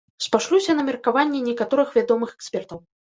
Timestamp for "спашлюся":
0.25-0.75